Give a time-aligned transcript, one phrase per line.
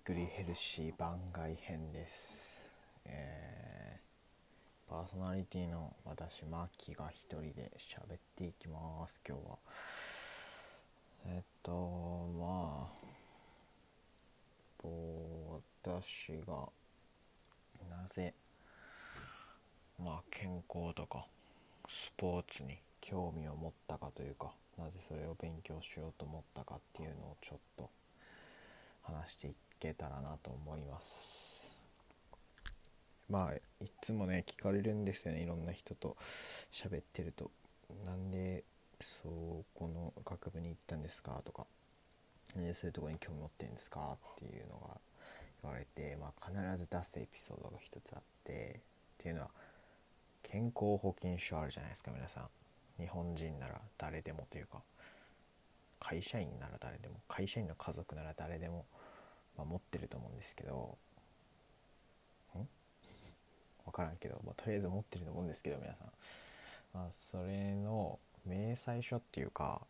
[0.00, 2.72] ークリーヘルシー番外編です、
[3.04, 4.00] えー
[4.88, 9.58] パーソナリティの私マッキーが一人で喋っていきます今日は。
[11.26, 12.90] えっとまあ
[15.84, 16.68] 私が
[17.88, 18.34] なぜ
[20.02, 21.24] まあ健康とか
[21.88, 27.88] スポーツに興味を持ったかというかなぜそれを勉強しようと思ったかっていうのをちょっと
[29.02, 31.76] 話していけたらなと思います。
[33.28, 35.42] まあいつもね聞かれるんですよね。
[35.42, 36.16] いろんな人と
[36.70, 37.50] 喋ってると。
[38.04, 38.64] なんで
[39.00, 41.66] そうこの学部に行ったんですかとか。
[42.54, 45.00] なんでそういうとこに興味持ってるんですかっていうのが
[45.62, 48.80] 言われて、まあ、必ず出すエピソードが一つあって。
[49.20, 49.50] っていうのは
[50.42, 52.48] 健康保険証あるじゃないですか皆さん。
[53.00, 54.82] 日本人なら誰でもというか。
[56.00, 57.16] 会社員なら誰でも。
[57.28, 58.86] 会社員の家族なら誰でも、
[59.60, 60.96] まあ、持ってると思うんですけど。
[62.56, 62.66] ん？
[63.84, 66.06] 分からんけど、まあ、とりあえず持ってると思うんですけど皆さん、
[66.94, 69.80] まあ、それの明細書っていうか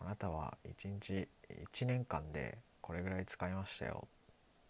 [0.00, 1.28] あなたは1日
[1.72, 4.08] 1年間でこれぐらい使いましたよ。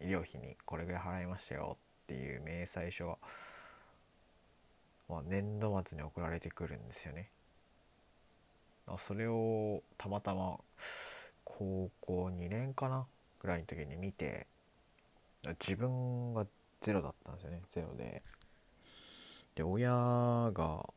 [0.01, 1.77] 医療費にこれぐらい払いましたよ。
[2.05, 3.19] っていう明細書が、
[5.09, 7.31] まあ、年度末に送られてくるんですよね。
[8.99, 10.59] それをたまたま
[11.45, 13.07] 高校2年かな
[13.41, 14.47] ぐらいの時に見て
[15.59, 16.47] 自分が
[16.81, 17.63] ゼロだったんですよね。
[17.69, 18.23] ゼロで。
[19.55, 20.89] で親が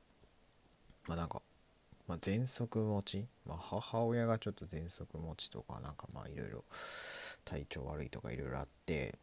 [1.08, 1.42] まあなんか、
[2.08, 6.64] まあ、喘息持ち、まあ、母親がちょっと喘息持ちとかなんかまあいろいろ
[7.44, 9.16] 体調悪いとかいろいろあって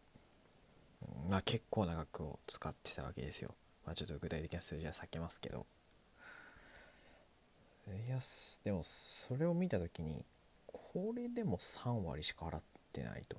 [1.28, 3.54] まあ結構な額を使ってたわけですよ。
[3.86, 5.66] まあちょっと具体的な数字は避けますけど。
[8.06, 8.20] いや
[8.62, 10.24] でもそれを見た時に
[10.66, 13.38] これでも3割しか払ってないと。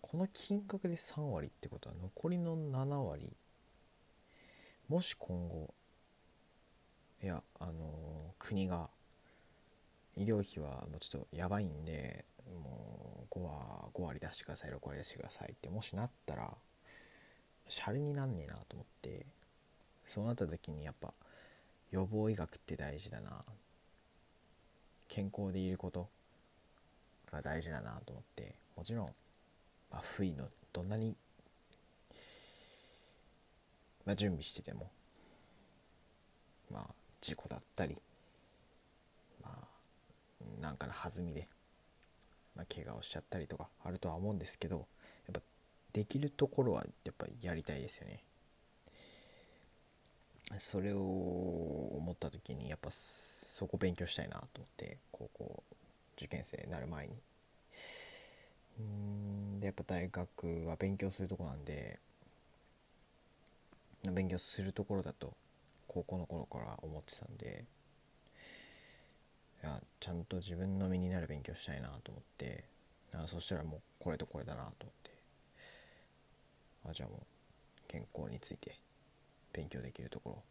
[0.00, 3.36] この金額で3割ってことは残りの7割。
[4.88, 5.74] もし今後
[7.22, 8.88] いやあの国が
[10.16, 16.56] 医療費はもうちょっとやばいんでもう 5, は5割出してください6割出してくださいってもしなったら
[17.68, 19.26] シャレになんねえなと思って
[20.06, 21.12] そうなった時にやっぱ
[21.90, 23.44] 予防医学って大事だな。
[25.08, 26.08] 健康でいること。
[27.30, 29.06] が大事だなと思ってもちろん、
[29.90, 31.14] まあ、不意のどんなに、
[34.04, 34.90] まあ、準備してても
[36.70, 37.96] まあ事故だったり
[39.42, 41.48] まあなんかの弾みで、
[42.54, 44.84] まあ、怪我をしちゃったりとかあるとは思うんですけどやっ
[45.32, 45.40] ぱ
[45.92, 48.22] できるところはやっぱやりたいですよね。
[50.56, 55.62] それを思った時にやっぱそこ勉強したいなと思って高校
[56.28, 57.14] 験生になる前に。
[58.78, 61.98] うんでやっぱ大学は勉強するとこなんで
[64.12, 65.34] 勉強するところだと
[65.88, 67.64] 高校の頃から思ってたんで
[69.64, 72.64] いやちゃんと自分の身になる勉強したいなと思って
[73.12, 75.10] あそしたらもうこれとこれだなと思って
[76.88, 77.20] あじゃあもう
[77.88, 78.78] 健康について
[79.52, 80.42] 勉強できるところ。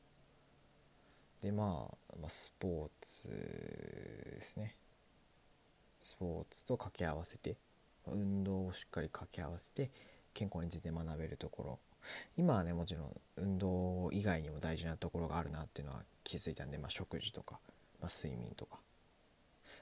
[1.41, 4.75] で、まあ、まあスポーツですね。
[6.07, 7.57] スポーツと掛け合わせて
[8.07, 9.91] 運動をしっかり掛け合わせて
[10.33, 11.79] 健康について学べるところ。
[12.37, 17.59] 今はねもちろん運動以外にも大事なところがあるなっていうのは気づいたんで、まあ、食事とか、
[17.99, 18.77] まあ、睡眠とか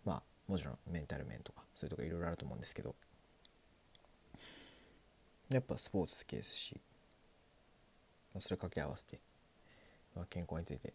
[0.03, 2.95] まあもちろんメンタル面とかそういうとこいろいろあると思うんですけど
[5.51, 6.75] やっぱスポーツ好きですし
[8.39, 9.19] それ掛け合わせて、
[10.15, 10.93] まあ、健康について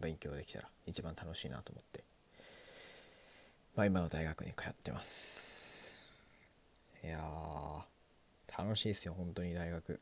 [0.00, 2.04] 勉強できたら一番楽しいなと思って、
[3.76, 5.94] まあ、今の大学に通ってます。
[7.04, 7.20] いや
[8.58, 10.00] 楽しいですよ本当に大学。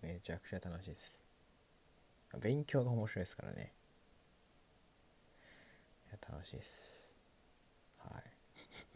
[0.00, 1.20] めちゃくちゃ楽しいです。
[2.40, 3.72] 勉強が面白いですからね。
[6.08, 7.14] いや楽しいです。
[7.98, 8.22] はい。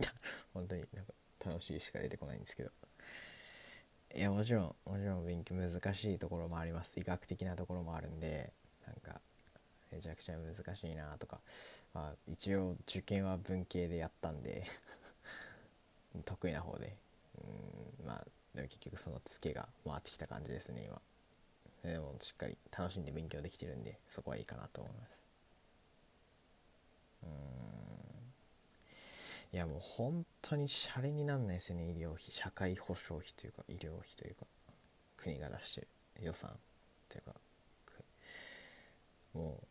[0.54, 1.12] 本当になんか
[1.44, 2.70] 楽しいしか出てこないんですけど。
[4.14, 6.98] いやもちろんもちろん勉強難しいところもあります。
[6.98, 8.54] 医学的なところもあるんで
[8.86, 9.20] なんか
[9.94, 11.40] めちゃくちゃ難しいなとか、
[11.92, 14.66] まあ、一応受験は文系でやったんで
[16.24, 16.96] 得意な方で。
[17.38, 21.00] うんまあでも結局そのツケが回ってきた感じですね今。
[21.82, 25.10] でもしっかり楽しんで勉強できてるんでそこはいいかなと思います。
[27.24, 27.30] うん。
[29.52, 32.30] いやもう本当にシャレになんないですよね医療費。
[32.30, 34.46] 社会保障費というか医療費というか。
[35.16, 35.88] 国が出してる
[36.20, 36.50] 予算
[37.08, 37.34] というか。
[39.34, 39.66] もう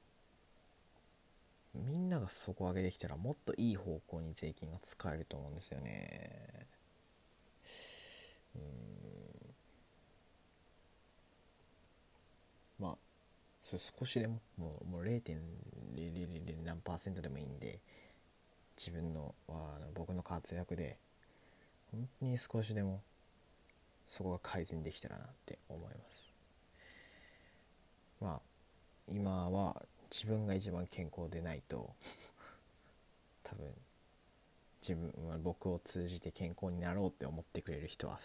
[1.74, 6.68] みんなが底上げできたらもっといい方向に税金が使えると思うんですよね。
[8.56, 8.62] うん。
[12.80, 12.98] まあ
[13.64, 17.80] それ少しでももうもう0.00何パーセントでもいいんで
[18.78, 20.98] 自分のあの僕の活躍で
[21.92, 23.02] 本当に少しでも
[24.06, 26.32] そこが改善できたらなって思います。
[28.22, 28.42] まあ
[29.08, 29.82] 今は
[30.14, 31.92] 自分が一番健康でないと
[33.42, 33.74] 多分
[34.80, 38.20] 自分は僕を通じて健康になろうって思ってくれる人は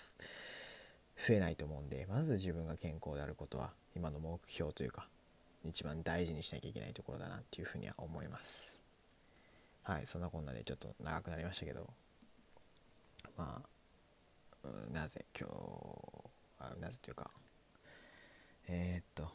[1.17, 5.09] 増えないと思うんでまず自分が健康であることは今の目標というか
[5.65, 8.83] 一番大事にしなきゃいけないところだなっていうふうには思います。
[9.83, 11.89] はいそんなこんなでちょっと長くなりましたけど
[13.39, 13.65] ま
[14.63, 15.55] あなぜ今日
[16.59, 17.31] あなぜというか
[18.69, 19.33] えー、っと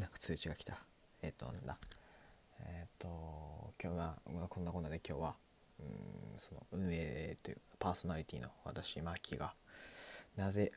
[0.00, 0.78] なんか通知が来た。
[1.22, 1.76] えー、っとなんだ。
[2.66, 5.34] えー、と今日は、まあ、こんなこんなで今日は
[5.80, 9.54] うんその運営というパーソナリティの私マキが
[10.36, 10.72] なぜ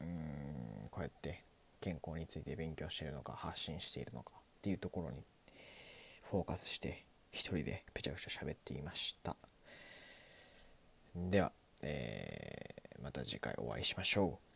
[0.00, 1.42] うんこうやって
[1.80, 5.22] 健康について勉強しているのか発信しているのかっていうところに
[6.30, 9.36] フォーカスして一人でぺちゃくちゃ喋っていました。
[11.14, 11.52] では、
[11.82, 14.53] えー、また次回お会いしましょう。